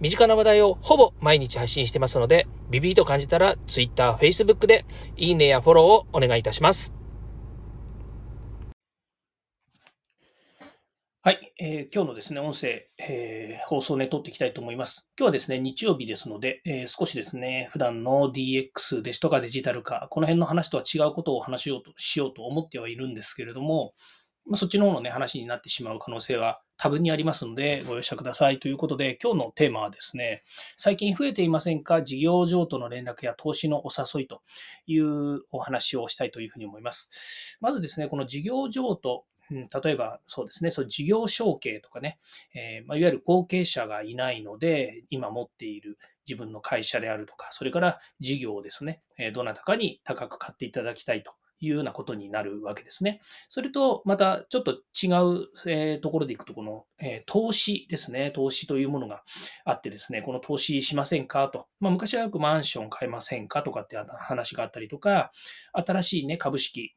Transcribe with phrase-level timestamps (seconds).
[0.00, 4.86] 身近な話題をほぼ毎日配信してますので、ビビーと感じたら Twitter、Facebook で
[5.18, 6.94] いいねやフォローをお願いいたします。
[11.22, 15.06] はい、えー、今日のですね、音声、えー、放送ね、撮っていきたいと思います。
[15.18, 23.92] 今日はですね、日曜日ですので、えー、少しですね、普段の DX ですとかデジタル化、この辺の話とは違うことを話しようとしようと思ってはいるんですけれども、
[24.46, 28.58] まあ、そっちの方のね、話になってしまう可能性は多分にありますので、ご容赦ください。
[28.58, 30.42] ということで、今日のテーマはですね、
[30.78, 32.02] 最近増えていませんか？
[32.02, 34.40] 事業上との連絡や投資のお誘いと
[34.86, 37.58] いうお話をしたいというふうに思います。
[37.60, 42.18] まずですね、この事業譲渡うん、例えばそうですね、その事業承継とかね、
[42.54, 51.32] え、ま、いわゆる後継者がいないので、今持っている自分の会社であるとか、それから事業をですね、えどなたかに高く買っていただきたいと。
[51.60, 53.20] いうようなことになるわけですね。
[53.48, 58.30] それと、またちょっと違う、えー、ところでいくと、この、えー、投資ですね。
[58.30, 59.22] 投資というものが
[59.64, 61.66] あってですね、この投資しませんかと。
[61.78, 65.30] まあ、昔はよくマンション買えませんかとかって話があったりとか、
[65.72, 66.94] 新しいね、株式、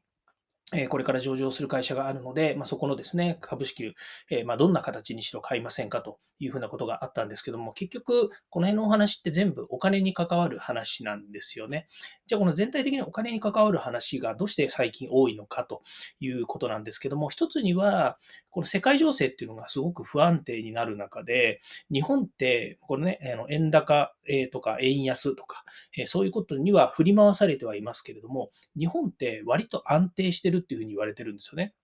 [0.72, 3.94] えこれから上場する会社があるので、まあ、そこのですね、株式、
[4.30, 11.86] えまあ、どんな形にしろ買いませんかというふうなことがあったんですけども、結局、この辺のお話って全部お金に関わる話なんですよね。
[12.26, 15.82] じゃあ、この全体的にお金に関わる話がどうして最近多いのかと
[16.18, 18.16] いうことなんですけども、一つには、
[18.48, 21.60] この世界情勢っていうのがすごく不安定になる中で、
[21.92, 24.14] 日本って、これね、あの円高
[24.50, 25.64] とか円安とか、
[26.06, 31.74] そういうことには振り回されてはいますけれども、日本って割と安定してるるっていうふうに言われてるんですよね。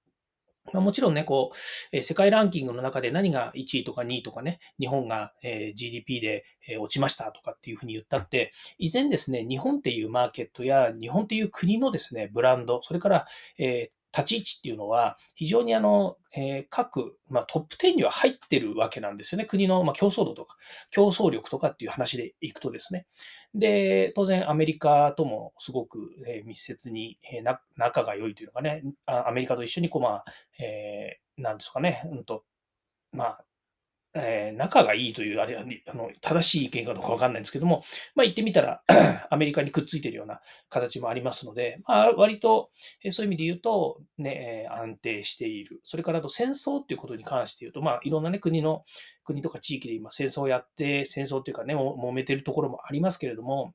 [0.73, 1.57] まあ、もちろんね、こう、
[1.97, 13.27] え世界ランキングの中で何が1位とか2位とかね、日本が、え GDP で、え落ちましたとかっていうふうに言ったって、依然ですね、日本っていうマーケットや日本っていう国のですね、ブランド、それから、
[13.59, 19.45] え立ち位置っていうのは、非常にあの、えー、各、まあ、トップ10には入ってるわけなんですよね。
[19.45, 20.57] 国の、まあ、競争度とか、
[20.91, 23.07] 競争力とかっていう話でいくとですね。
[23.55, 30.25] で、当然アメリカともすごく、えー、密接に、えー、仲が良いというのかね、アメリカと一緒にこう、まあ、
[30.59, 32.45] えー、なんですかね、うんと、
[33.13, 33.45] まあ、
[34.15, 37.83] えー、仲がいいという、あれは、あの、正しい意見かどうかわかんないんですけども、
[38.15, 38.83] まあ言ってみたら
[39.31, 42.71] アメリカにくっついてるような形もありますので、まあ割と、
[43.05, 45.81] えそういう意味で言うと、ね、安定している。
[45.85, 48.83] それからあと戦争っていうことに関して言うと、まあいろんなね、国の、
[49.25, 53.75] 国とか地域で今戦争をやって、戦争っていうかね、揉めてるところもありますけれども、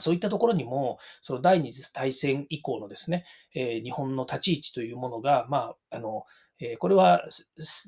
[0.00, 3.24] そういったところにも、その第二次大戦以降のですね、
[3.54, 6.24] えー、日本の立ち位置というものが、まあ、あの、
[6.60, 7.22] えこれは、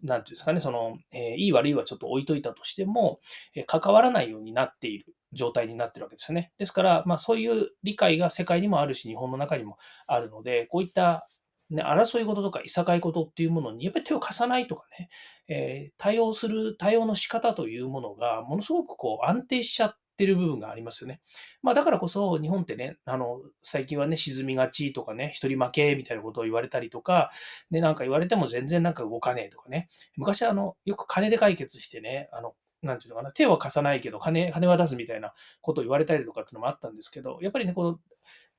[0.05, 3.19] なんていうんですかね、その、えいい悪いはちょっと置いといたとしても、
[3.55, 6.53] え関わらないようになっている状態になってるわけですよね。
[6.59, 9.77] ですから、まあそういう理解が世界にもあるし、日本の中にも
[10.07, 11.27] あるので、こういった
[11.71, 15.09] ね、争い事とかいさかい事っていうものにやっぱり手を貸さないとかね、
[15.49, 21.23] え、対応する、対応の仕方というものがものすごくこう安定しちゃっってる部分がありますよね。
[21.63, 27.31] まあだからこそ日本ってね、あの、最近はね、沈みがちとかね、一人負けみたいなことを言われたりとか、
[27.71, 29.89] で、なんか言われても全然なんか動かねえとかね。
[30.17, 35.33] 昔あの、よく金で解決してね、あの、なんていうのかな、手は貸さないけど、金、金は出すみたいな
[35.63, 37.99] ことを言われたりとかっていうのもあったんですけど、やっぱりね、この、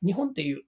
[0.03, 0.63] 日本っていう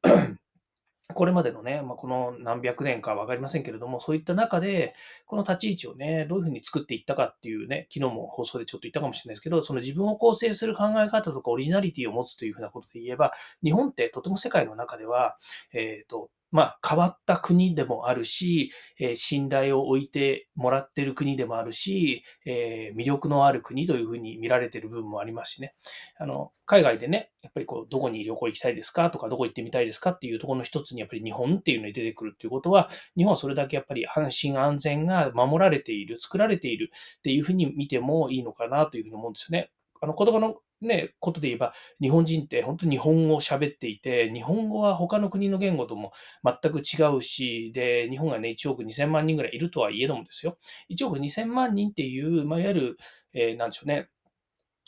[1.14, 4.94] これまでのね、まあ、この何百年かわかりませんけれども、そういった中で、
[5.25, 13.34] この立ち位置をね、どういうふうに作っていったかっていうね、昨日も放送でちょっと言ったかもしれないですけど、その自分を構成する考え方とかオリジナリティを持つというふうなことで言えば、
[13.64, 15.38] 日本ってとても世界の中では、
[15.74, 25.74] えっ、ー、と、まあ、変わった国でもあるし、え、信頼を置いてもらってる国でもあるし、え、魅力のある国というふうに見られてる部分もありますしね。
[26.19, 39.72] あの、海外でね、やっぱりこう、どこに旅行行きたいですかとか、どこ行ってみたいですかっていうところの一つにやっぱり日本っていうのに出てくるっていうことは、日本はそれだけやっぱり安心安全が守られている、作られているっていうふうに見てもいいのかなというふうに思うんですよね。
[40.02, 40.58] あの、言葉の
[40.88, 46.12] ね、ことで言えば、日本人って本当に日本語を喋っていて、日本語は他の国の言語とも
[46.44, 50.58] 全く違うし、で、日本がね、1億2000万人ぐらいいるとはいえどもですよ。
[50.90, 52.97] 1億2000万人っていう、まあ、いわゆる、
[53.34, 54.09] えー、なんでしょうね、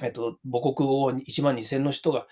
[0.02, 2.28] えっと、母国語1万2000の人が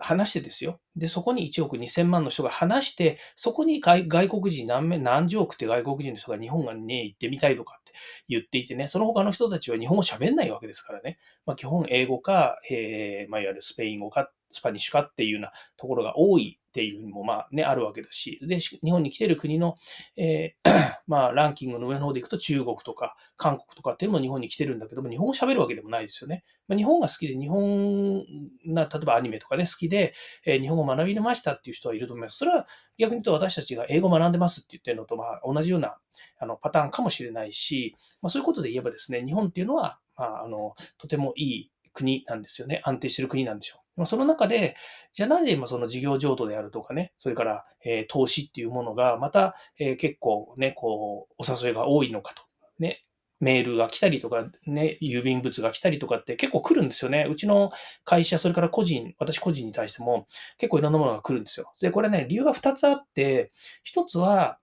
[0.00, 0.80] 話してですよ。
[0.94, 7.92] で、そこに1億2000万の人が話して、そこに外国人何何十億って外国人の人が日本がね、行ってみたいとかって
[8.28, 11.18] 言っていてね、その他の人たちは日本語喋んないわけですからね。
[11.46, 19.74] まあ、基本英語か、えー、まあ、いわゆるスペイン語か、スパニッシュかっていうようなところが多いっていうのもまあね、あるわけだし、で、日本に来てる国の、
[20.16, 20.70] えー、
[21.08, 26.44] まあランキングの上の方でいくと中国とか韓国とかっていうのも日本に来てるんだけども、日本語喋るわけでもないですよね。
[26.68, 28.24] まあ、日本が好きで、日本
[28.64, 30.14] な、例えばアニメとかね、好きで、
[30.46, 32.38] えー、日本語学びましたっていう人はいると思います。
[32.38, 32.66] それは
[32.98, 35.96] 逆に言うと私たちが英語学んでますって言ってるのと、まあ同じような
[36.38, 42.80] あのパターンかもしれないし、まあそういうことで言えばですね、日本っていうのは、まああの、とてもいい国なんですよね。
[42.84, 44.06] 安定してる国なんでしょうょう。
[44.06, 44.76] その中で、
[45.12, 52.42] じゃあなぜ今その事業譲渡であるとかね、それから、え、投資っていうものが、また、え、結構ね、こう、お誘いが多いのかと。
[52.78, 53.04] ね、
[53.40, 57.26] メールが来たりとか、ね、郵便物が来たりとかって結構来るんですよね。
[57.28, 57.72] うちの
[58.04, 60.26] 会社、それから個人、私個人に対しても
[60.58, 61.72] 結構いろんなものが来るんですよ。
[61.80, 63.50] で、これね、理由が2つあって、
[63.92, 64.58] 1つは、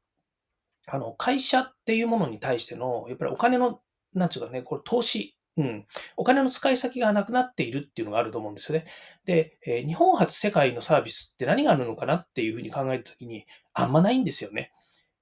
[0.89, 3.81] あの、会社っていうものに対しての、やっぱりお金の、
[4.13, 5.85] なんていうかね、これ投資うん。
[6.15, 8.85] お金の使い先がなくなっているっていうのがあると思うんですよね。
[9.25, 14.71] で、えー、日本初世界のサービスって何があるのかなっていうふうに考えたときに、あんまないんですよね。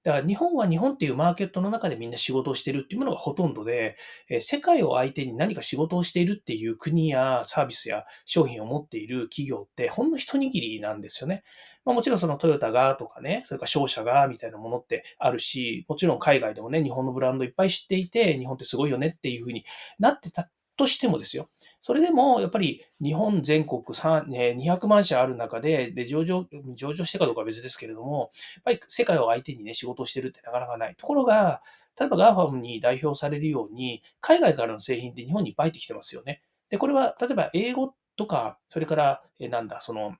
[0.06, 3.96] だから日本は日本っていうマーケットの中でみんな仕事をしてるっていうものがほとんどで、
[4.30, 11.42] え世界を相手に何か仕事をしているっていう国やサービスや商品を持っている企業ってほんの一握りなんですよね。
[11.84, 19.64] まあ、もちろんそのトヨタがとかね、それから商社がみたいなものってあるし、もちろん海外でもね、日本のブランドいっぱい知っていて、日本ってすごいよねっていうふうに
[19.98, 21.48] なってたとしてもですよ。
[21.80, 30.94] それでも、やっぱり日本全国200万社ある中で、で、上場、上場してかどうかは別ですけれども、やっぱり世界を相手にね、仕事をしてるってなかなかない。
[30.96, 31.62] ところが、
[31.98, 36.42] 例えば GAFAM に代表されるように、海外からの製品って日本にいっぱい入ってきてますよね。
[36.68, 40.16] で、これは、例えば英語とか、それから、えなんだ、その、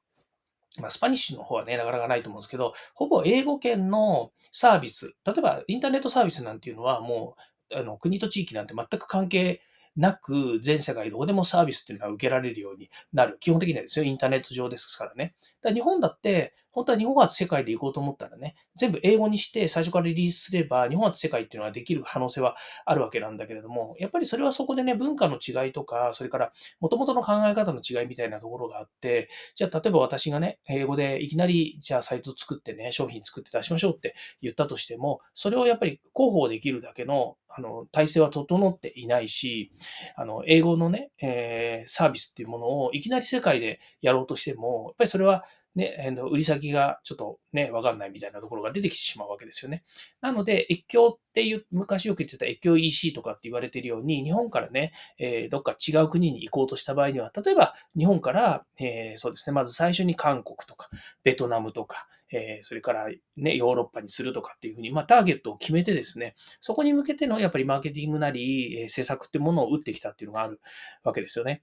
[0.80, 7.36] まあ、スパニッシュの方はね、なかなかないと思うんですけど、ほぼ英語圏のサービス、例えばインターネットサービスなんていうのはも
[7.70, 9.60] う、あの、国と地域なんて全く関係
[9.96, 13.38] なく、全世界どこでもサービスっていうのが受けられるようになる。
[13.40, 14.04] 基本的にはですよ。
[14.04, 15.34] インターネット上ですからね。
[15.62, 22.54] だら日本だって、本当は日本初世界で行こうと思ったらね、全部英語にして最初からリリースすれば、日本初世界っていうのはできる可能性は
[22.84, 39.72] あるわけなんだけれども、やっぱりそれはそこでね、文化の違いとか、それから元々の考え方の違いみたいなところがあって、じゃあ例えば私がね、英語でいきなり、じゃあサイト作ってね、商品作って出しましょうって言ったとしても、それをやっぱり広報できるだけのあの、体制は整っていないし、
[40.16, 45.44] あの、英語のね、えー、サービスっていうものをいきなり世界でやろうとしても、やっぱりそれは
[45.76, 49.84] ね、売り先がちょっとね、わかんないみたいなところが出てきてしまうわけですよね。
[50.22, 60.88] なので、越境っていう、昔よく言ってた越境 EC とかって言われてるように、日本からね、えー、どっか違う国に行こうとした場合には、例えば日本から、えー、そうですね、まず最初に韓国とか、
[61.22, 70.60] ベトナムとか、えそれからね、ヨーロッパにするとかっていうふうに、まあ、ターゲットを決めてですね、そこに向けてのやっぱりマーケティングなり、え施策ってものを打ってきたっていうのがある
[71.04, 71.62] わけですよね。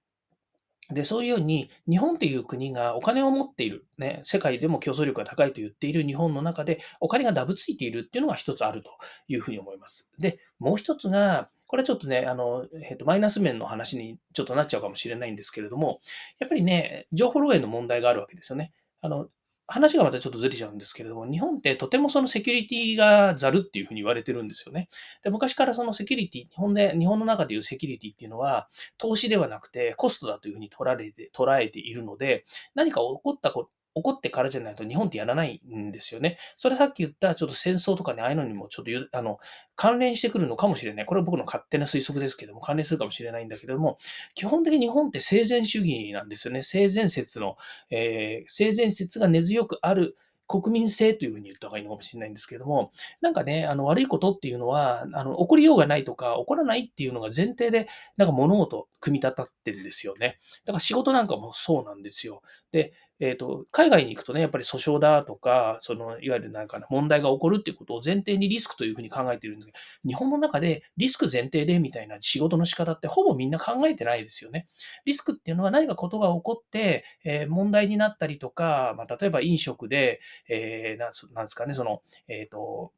[0.92, 8.92] で、そういうように、日本っていう国がお金を持っている、ね、世界でも競争力が高いと言っている日本の中で、お金がダブついているっていうのが一つあると
[9.27, 10.12] いうふうに思います。
[10.19, 16.01] で、もう一つが、これはちょっとね、あの、えっ、と、マイナス面の話にちょっとなっちゃうかもしれないんですけれども、
[16.39, 18.74] やっぱりね、情報漏洩の問題があるわけですよね。
[19.01, 19.30] あの、
[19.73, 24.87] 話がまたちょっとずれちゃうんですけれども、日本ってとてもそのセキュリティがざるっていうふうに言われてるんですよね。
[25.23, 28.67] で昔からそのセキュリティ、日本で、日本の中でいうセキュリティっていうのは、
[28.97, 32.43] 投資ではなくてコストだというふうに取られて、捉えているので、
[32.75, 36.38] 何か起こったこと、怒ってからじゃないと日本ってやらないんですよね。
[36.56, 39.38] それさっき言ったちょっと戦争とかね、ああいうのにもちょっとあの
[39.76, 41.06] 関連してくるのかもしれない。
[41.06, 43.97] これは僕の勝手な推測ですけども、関連するかもしれないんだけども、
[44.33, 46.64] 基本的に日本って性善主義なんですよね。
[46.64, 47.57] 性善説の、
[47.90, 60.38] えー、性善説が根強くある国民性というふうに言った方がいいのかもしれないんですけども、なんかね、あの悪いことっていうのは、あの起こりようがないとか、起こらないっていうのが前提で、なんか物事組み立たってるんですよね。
[60.66, 62.42] だから仕事なんかもそうなんですよ。
[62.71, 74.67] で、えっ、ー、と、海外に行くとね、やっぱり訴訟だとか、その、いわゆるなんか、問題が起こるっていうことを前提にリスクというふうに考えているんですけど、日本の中でリスク前提でみたいな仕事の仕方ってほぼみんな考えてないですよね。
[75.05, 82.91] リスクっていうのは何かことが起こって、えー、問題になったりとか、まあ、例えば飲食で、えー、なんですかね、その、えっ、ー、と、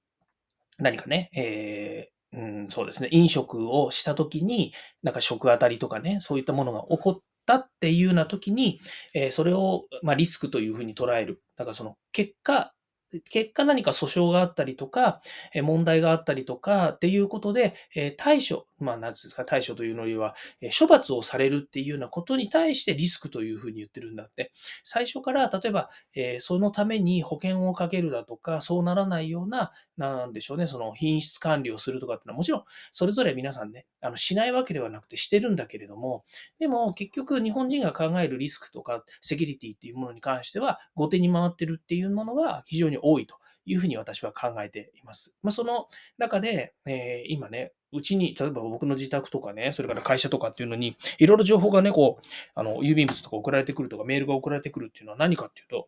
[0.79, 3.09] 何かね、えー、うん、そうですね。
[3.11, 8.79] 飲食をしたときに、なんか食当たりとかね、そういったものが起こったっていうような時に、
[9.13, 11.39] えー、それを、まあ、リスクというふうに捉える。
[11.57, 12.73] だからその結果、
[13.21, 15.21] 結果何か訴訟があったりとか、
[15.53, 24.51] え問題があったりとかっていうことで、え対処、まあ、なんですか、対処というのには、え処罰をされるっていうようなことに対してリスクというふうに言ってるんだって。
[24.83, 36.23] 最初から、例えば、えそのために保険をかけるだとか、そうならないような、なんでしょうね、その品質管理をするとかっていうのは、もちろん、それぞれ皆さんね、あの、しないわけではなくてしてるんだけれども、
[36.59, 43.35] でも、結局、日本人が考えるリスクとか、セキュリティっていうものに関しては、後手に回ってるっていうものが非常に多いと
[43.65, 45.35] いうふうに私は考えています。
[45.41, 55.87] まあ、その中で、えー、今ね、うちに、例えば僕の自宅とかね、それから会社とかっていうのに、いろいろ情報がね、こう、あの、郵便物とか送られてくるとか、メールが送られてくるっていうのは何かっていうと、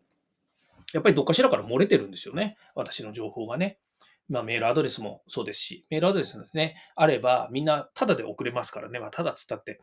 [0.93, 2.57] やっぱりどっかしらから漏れてるんですよね。
[2.75, 3.79] 私の情報がね。
[4.29, 8.99] まあ、メールアドレスもそうですし、メールアドレスですね、あれば、みんなタダで送れますからね。
[8.99, 9.79] まあ、タダっつったって、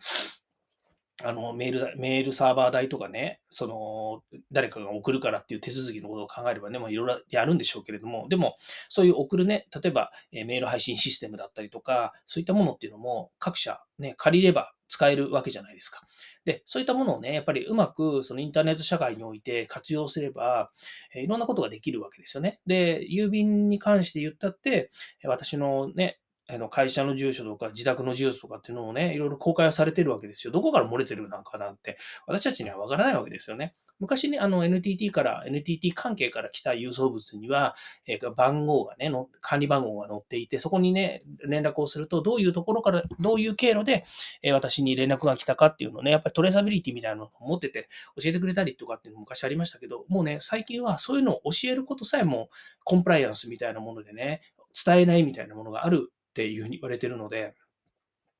[1.22, 8.56] あの、メール、メールサーバー代とかね、その、誰かが送るからっていう手続きのことを考えればね、もういろいろやるんでしょうけれども、でも、
[8.88, 16.00] そういう送るね、例えば、えメール配信システムだったりとか、そういったものっていうのも各社ね、借りれば使えるわけじゃないですか。
[16.44, 20.70] で、そういったものをね、やっぱりうまくそのインターネット社会において活用すれば、
[21.14, 22.60] えいろんなことができるわけですよね。
[22.66, 24.90] で、郵便に関して言ったって、
[25.24, 30.52] 私のね、あの会社の住所とか自宅の住所とかっていうのをね、いろいろ公開はされてるわけですよ。
[30.52, 31.96] どこから漏れてるなんかなんて、
[32.26, 33.74] 私たちにはわからないわけですよね。
[33.98, 37.74] 昔ね、あの NTT から、NTT 関係から来た郵送物には、
[38.06, 44.04] えー、番号がねの、管理番号が載っていて、そこにね、連絡をすると、どういうところから、どういう経路で、
[44.42, 47.88] えー、私に連絡が来たかっていうのをね、やっぱりトレーサビリティみたいなのを持ってて、
[48.20, 52.50] 教えてくれたりとかっていうのも昔ありましたけど、もうね、最近はそういうのを教えることさえも
[52.84, 54.42] コンプライアンスみたいなものでね、
[54.84, 57.54] 伝えないみたいなものがあるっていうふうに言われてるので、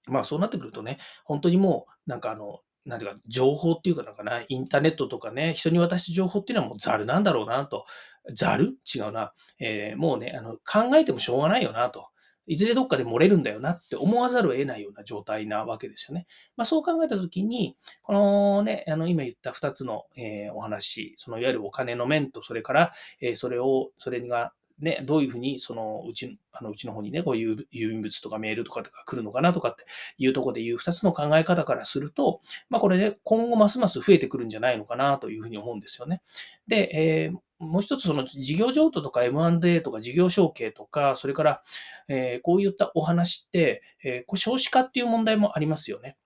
[0.09, 7.87] まあそうなってくるとね、本当にもう、なんかあの、なんていうか、情報っていうかなんかな、インターネットとかね、人に渡した情報っていうのはもうザルなんだろうなと。
[8.35, 8.77] ザル？
[8.95, 9.33] 違うな。
[9.61, 12.09] えー、もうね、あの、考えてもしょうがないよなと。
[12.47, 16.27] いずれどっかで漏れるんだよなって思わざるを得ないような状態なわけですよね。
[16.57, 29.85] まあそう考えたときに、このね、あの今言った二つの、えー、お話、そのいわゆるお金の面と、それから、えー、それを、それがね、どういうふうに、その、うち、あの、うちの方にね、こういう郵便物とかメールとかが来るのかなとかって
[30.19, 36.23] いうところでいう二つの考え方からすると、まあこれで、ね、今後ますます増えてくるんじゃないのかなというふうに思うんですよね。
[36.66, 41.62] で、えーもう一つ、その事業譲渡とか M&A とか事業承継とか、それから、
[42.09, 46.16] え、こういったお話って、え、これ少子化っていう問題もありますよね。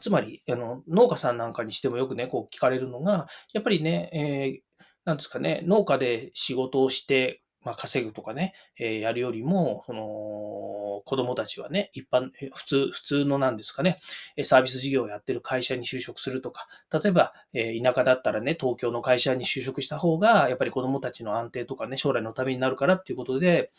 [0.00, 13.98] つまり、あの、農家さんなんかにしてもよくね、こう聞かれるのが、やっぱりね、えー、なんですかね、農家で仕事をして、まあ、稼ぐとかね、えー、やるよりも、その、子供たちはね、一般、普通、普通のなんですかね、
[14.42, 23.70] サービス事業をやってる会社に就職するとか、例えば、えー、田舎だったらね、東京の会社に就職した方が、やっぱり子供たちの安定とかね、将来のためになるからっていうことで、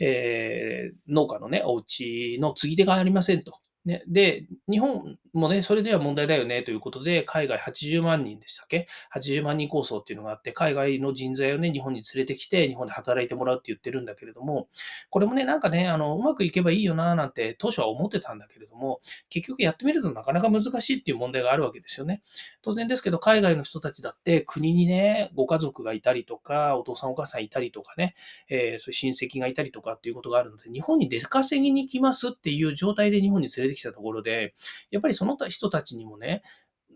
[0.00, 3.52] えー、農家のね、お家の継ぎ手がありませんと。
[3.84, 14.68] ね、で、日本もね、それでは問題だよねということで、海外80万人でしたっけ ?80 万人構想っていうのがあって、海外の人材をね、日本に連れてきて、日本で働いてもらうって言ってるんだけれども、
[15.10, 18.98] これもね、なんかね、あの、うまくいけばいいよな、なんて当初は思ってたんだけれども、
[19.28, 22.22] 結局やってみるとなかなか難しいっていう問題があるわけですよね。
[22.62, 28.14] 当然ですけど、海外の人たちだって国にね、ご家族がいたりとか、お父さんお母さんいたりとかね、
[28.48, 34.54] えー、そういう親戚がいたりとかっていうことがあるので、日本に出稼ぎに来ますっていう状態で日本に連れてきたところで、
[34.90, 36.42] やっぱりその人たちにもね、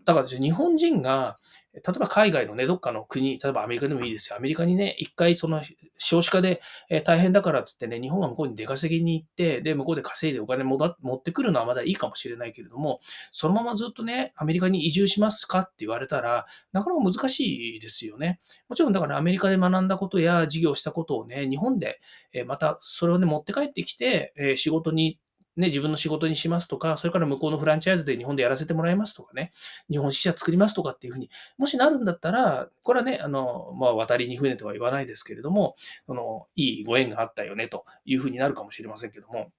[0.05, 1.35] だから日本人が、
[1.73, 4.37] 例えば海外のね、どっかの国、例えばアメリカでもいいですよ。
[4.37, 5.61] アメリカにね、一回その
[5.97, 6.61] 少子化で
[7.03, 10.77] 大変だからっつってね、日本が向こうに出稼ぎに行って、で、向こうで稼いでお金持
[11.13, 12.97] ってくるのはまだいいかもしれないけれども、
[13.29, 18.39] そのままずっとね、アメリカに移住しますかって言われたら、なかなか難しいですよね。
[18.67, 21.99] もちろんだからアメリカで学んだことや事業したことをね、日本で
[22.47, 25.19] またそれをね、持って帰ってきて、仕事に
[25.59, 29.51] ね、自分の仕事にしますとか、それから向こうのフランチャイズで日本でやらせてもらいますとかね、
[29.89, 35.75] 日本支社作りますとかっていうふうに、もしなるんだったら、これはね、あの、まあ、渡りに船とは言わないですけれども、
[36.05, 39.51] その、いいご縁があったよね、というふうになるかもしれませんけども、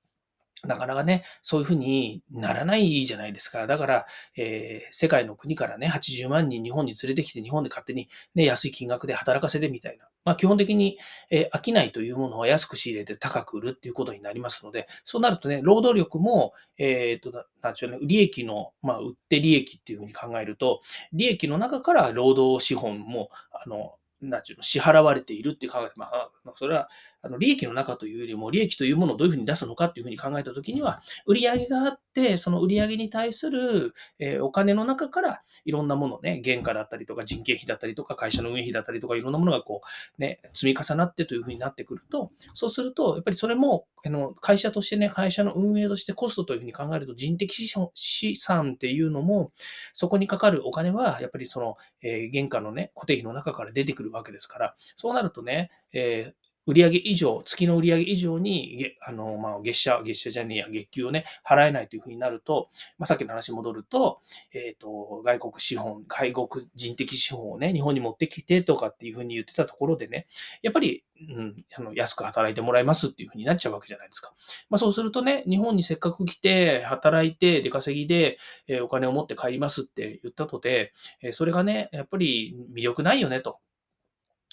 [0.64, 3.66] なかなかね、そういうふうにならないじゃないですか。
[3.66, 10.06] だから、えー、世界の国からね、80万人日本に連れてきて、日本で勝手にね、安い金額で働かせてみたいな。
[10.24, 10.98] まあ、基本的に、
[11.30, 20.80] えー、商いというものは安く仕入れて高く売るっていうことになりますので、そうなるとね、労働力も、えっ、と、なんでしょうね、利益の、まあ、売って利益っていうふうに考えると、
[21.12, 26.88] 利益の中から労働資本も、あの、なんちゅうの、支払われているって考え、まあ、それは、
[27.22, 39.82] あの、利益の中というよりも、利益というものをどういうふうに出すのかっていうふうに考えたときには、売り上げがあって、その売り上げに対する、えー、お金の中から、いろんなものね、原価だったりとか、人件費だったりとか、会社の運営費だったりとか、いろんなものがこ
[40.18, 49.50] う、ね、積み重なってというふうになってくると、そうすると、やっぱりそれも、あの、会社としてね、会社の運営としてコストというふうに考えると、人的資産っていうのも、
[49.92, 64.18] そこにかかるお金は、やっぱりその、えー、原価のね、固定費の中から出てくるわけですから、そうなるとね、えー売上以上、月の売上以上に、あの、まあ、月謝、月謝じゃねえや、月給をね、払えないというふうになると、まあ、さっきの話に戻ると、
[64.52, 70.26] えっ、ー、と、外国資本、外国人的資本をね、日本に持ってきてとかっていうふうに言ってたところでね、
[70.62, 74.32] やっぱり、うん、あの安く働いてもらいますっていうふうになっちゃうわけじゃないですか。
[74.70, 78.38] まあ、そうするとね、日本にせっかく来て、働いて、出稼ぎで、
[78.68, 83.58] えー、お金を持って帰りますって言ったとて、えー、それがね、やっぱり魅力ないよねと。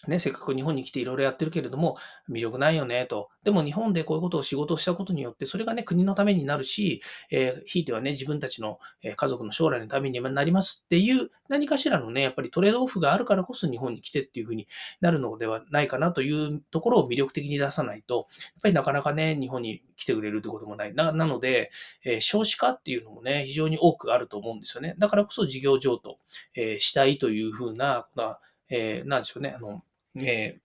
[0.06, 1.98] ね、せっかく日本に来ていろいろやってるけれども、
[2.30, 3.30] 魅力ないよね、と。
[3.44, 7.02] でも日本でこういうことを仕事をしたことによって、それがね、国のためになるし、
[7.32, 14.68] えー、ひいてはね、自分たちの家族の将来のためになりますっていう、何かしらのね、やっぱりトレードオフがあるからこそ日本に来てっていうふうに
[15.02, 18.28] なるのではないかなというところを魅力的に出さないと、やっ
[18.62, 20.94] ぱりなかなかね、日本に来てくれるってこともない。
[20.94, 21.72] ななので、
[22.06, 24.94] えー、少子化っていうのもね、非常に多くあると思うんですよね。
[25.00, 26.20] だからこそ事業譲渡、
[26.54, 28.40] えー、したいというふうな、まあ、
[28.70, 29.84] えー、なんでしょうね、あの、
[30.22, 30.60] えー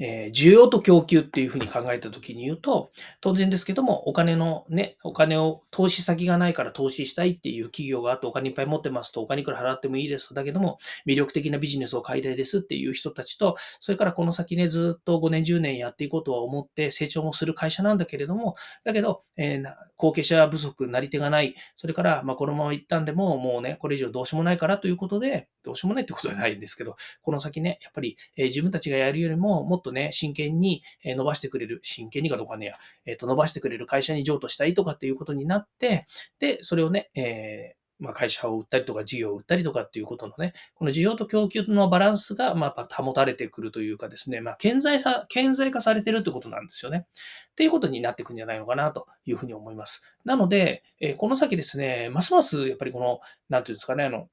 [0.00, 2.90] えー、需要と供給っていうふうに考えたときに言うと、
[3.20, 10.32] 当然ですけども、お金のね、お金を投資先がないから投資したいっていう企業があってお金いっぱい持ってますとお金いくら払ってもいいです。
[10.32, 18.54] だけども、魅力的なビジネスを買いたいですっていう人たちと、それからこの先ね、ずっと5年、10年やっていこうとは思って成長もする会社なんだけれども、
[18.84, 32.72] だけど、えー、後継者不足、なり手がない、それから、まあ、このまま行ったんでも、もうね、これ以上どうしようもないからということで、どうしようもないってことはないんですけど、この先ね、やっぱり、えー、自分たちがやるよりも、もっとね、真剣に伸ばしてくれる、真剣にかどうかねや、
[33.06, 36.04] えっ、と、伸ばしてくれる会社に譲渡したいとかっていうことになって、
[36.38, 47.06] で、それをね、えーまあ、会社を売ったりとか事業を売ったりとかっていうことのね、この需要と供給のバランスが、まあ、保たれてくるというかですね、まあ、顕在さ、顕在化されてるってことなんですよね。
[47.50, 50.16] っていうことになってくんじゃないのかなというふうに思います。
[50.24, 53.20] なので、えー、この先ですね、ますますやっぱりこの、
[53.50, 54.28] なんていうんですかね、あの、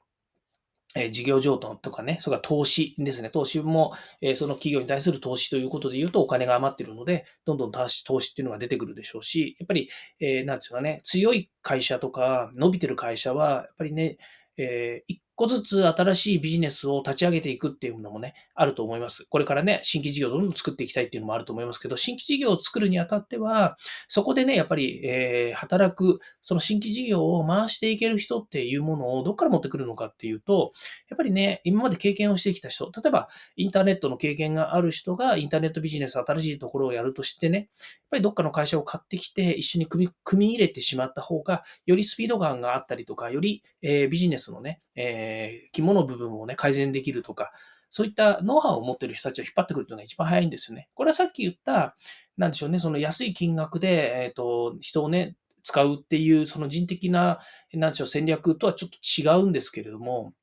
[0.97, 3.29] え事業譲渡とかね、それから投資ですね。
[3.29, 9.89] 投資も、えその企業に対する投資ということで言うとお金が余ってるので、どんどん投資投資っていうのが出てくるでしょうし、やっぱり、
[10.19, 14.17] えー、なんですかね、強い会社とか伸びてる会社は、やっぱりね、
[14.57, 19.25] えー、個ずつ新しいビジネスを立ち上げていくっていうのもね、あると思います。
[19.29, 30.71] これからね、新規事業をどんどん作っていきたいっていうのもあると思いますけど、新規事業を作るにあたっては、そこでね、やっぱり、えー、働く、その新規事業を回していける人っていうものをどっから持ってくるのかっていうと、
[31.07, 37.67] やっぱりね、今まで経験をしてきた人、例えばインターネットの経験がある人がインターネットビジネス、新しいところをやるとしてね、やっ
[38.09, 45.26] ぱりどっかの会社を買ってきて一緒に組み入れてしまった方が、よりスピード感があったりとか、より、えー、ビジネスのね、えー、
[45.71, 47.51] 肝の部分をね、改善できるとか、
[47.89, 50.89] そういったノウハウを持っている人たちを引っ張ってくるというのが一番早いんですよね。
[50.93, 51.95] これはさっき言った、
[52.37, 57.39] なんでしょうね、その安い金額で、えっ、ー、と、人をね、使うっていう、その人的な、
[57.73, 60.33] なんでしょう、戦略とはちょっと違うんですけれども、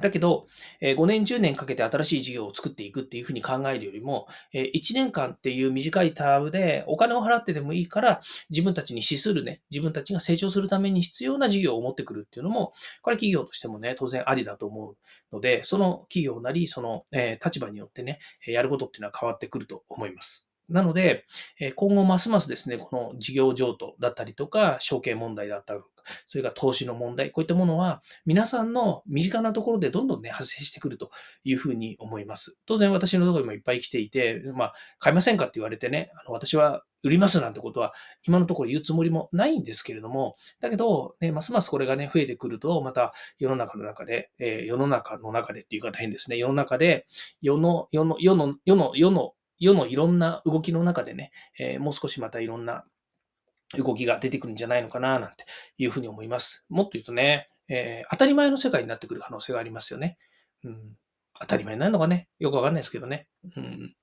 [0.00, 0.46] だけど、
[0.80, 14.96] 5年、10年かけて新しい事業を作っていくっていうふうに考えるよりも、1年間っていう短いタームでお金を払ってでもいいから、自分たちに資するね、自分たちが成長するために必要な事業を持ってくるっていうのも、これ企業としてもね、当然ありだと思う
[15.32, 17.04] ので、その企業なり、その
[17.44, 20.48] 立場によってね、やることっていうのは変わってくると思います。
[20.68, 21.24] なので、
[21.76, 31.10] 今後ますますですね、この事業譲渡だったりとか、証券問題だったりとか、それから投資の問題、こういったものは、皆さんの身近なところでどんどんね、発生してくると
[31.44, 32.58] いうふうに思います。
[32.66, 37.92] 当然私のところにもいっぱい来ていて、まあ、買いませんかって言われてね、あの私は売りますなんてことは、
[38.26, 47.06] 今のところ言うつもりもないんですけれども、だけど、ね、ますますこれがね、増えてくると、また世の中の中で、えー、世の中の中でっていうか大変ですね、世の中で、
[47.42, 52.84] 世の、世の、世の、世の、世の、世のいろんな動きの中でね、えー、もう少しまたいろんな
[53.76, 55.44] 動きが出てくるんじゃないのかな、なんて
[55.78, 56.64] いうふうに思います。
[56.68, 60.18] もっと言うとね、えー、当たり前の世界になってくる可能性がありますよね。
[60.64, 60.96] うん、
[61.40, 63.26] 当たり前になるのかね、よくわかんないですけどね。
[63.56, 63.94] うん、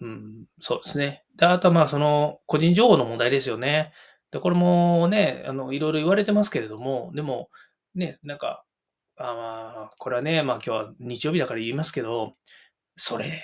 [0.00, 1.24] うん、そうですね。
[1.36, 3.92] で、あとはまあ、その、個人情報の問題ですよね。
[4.30, 7.48] で、これもね、あの、いろいろ言われてますけれども、でも、
[7.94, 8.64] ね、なんか、
[9.18, 12.34] あまあ、これはね、まあ今日は日曜日だから言いますけど、
[12.96, 13.42] それ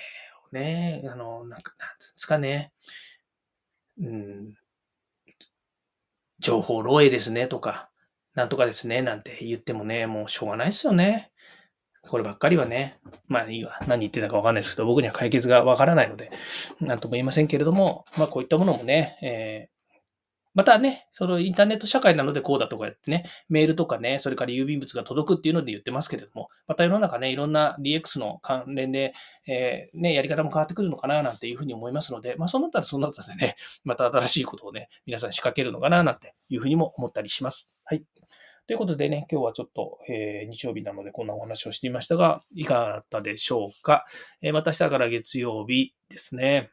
[0.53, 2.71] ね、あの、なんか、なんですかね、
[3.99, 4.55] うん、
[6.39, 7.89] 情報漏洩ですねとか、
[8.35, 11.31] なんとかですね、なんて言ってもね、もうしょうがないですよね。
[12.09, 13.79] こればっかりはね、まあいいわ。
[13.87, 16.31] 何言ってたかわかんないですけど、僕には解決がわからないので、
[16.81, 19.72] なんとも言いませんけれども、まあこういったものもね、え
[20.53, 29.13] またね、そのインターネット社会なのでこうだとかやってね、メールとかね、それから郵便物が届くっていうので言ってますけれども、また世の中ね、いろんな DX の関連で、
[29.47, 37.71] えー、ね、やり方も変わってくるのかななんていうふうに思いますので、まあそうなったらそうなったでね、 また新しいことをね、皆さん仕掛けるのかななんていうふうにも思ったりします。
[37.83, 38.03] はい。
[38.67, 44.05] ということでね、今日はちょっと、えー、日曜日なのでこんなお話をしていましたが、いかがだったでしょうか。
[44.41, 46.69] えー、また明日から月曜日ですね。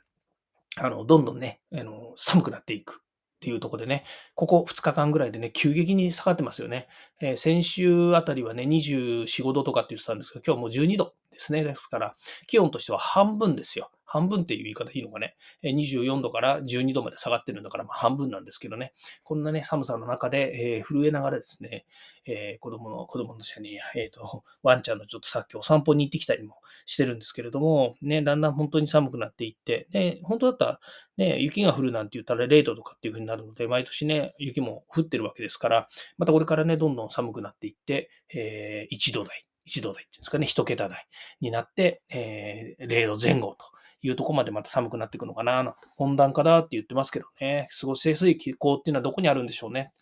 [0.76, 3.02] あの、どんどんね、あの寒くなっていく
[3.40, 6.88] っていうとこでね、ここ2日間ぐらいでね、急激に下がってますよね。
[7.22, 11.64] えー、先週あたりはね、24、5度とかって言ってたんですけど、今日もう12度ですね。
[11.64, 12.14] ですから、
[12.46, 13.90] 気温としては半分ですよ。
[14.12, 15.36] 半分っていう言い方いいのかね。
[15.62, 18.92] 24度から12度まで下がってるんだから、まあ半分なんですけどね。
[19.22, 21.86] こんなね、寒さの中で、えー、震えながらですね、
[22.26, 30.80] えー、子供の、子供の下に、えっ、ー、と、ワンちゃんのちょっとさっきお散歩に行ってきたりもしてるんですけれども、ね、だんだん本当に寒くなっていって、ね、本当だったら、
[31.16, 35.86] ね、雪が降るなんて言ったら0度とかっていう風になるので、毎年ね、雪も降ってるわけですから、
[36.18, 41.06] またこれからね、どんどん寒くなっていって、えー、1度台、1度台っていうんですかね、1桁台
[41.40, 43.64] になって、えー、0度前後と
[44.02, 49.92] いうとこまでまた寒くなっていくのかな、温暖化だって言ってますけどね、過ごしやすい気候っていうのはどこにあるんでしょうね。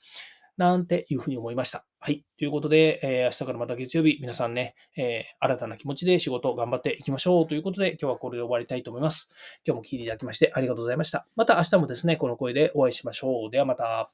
[0.56, 1.86] なんていうふうに思いました。
[2.00, 2.24] はい。
[2.36, 9.30] ということで、えー、明日からまた月曜日、皆さんね、えー、新たな気持ちで仕事を頑張っていきましょうということで、今日はこれで終わりたいと思います。
[9.64, 11.24] 今日も聞いていただきましてありがとうございました。
[11.36, 13.50] また明日もですね、この声でお会いしましょう。
[13.50, 14.10] ではまた。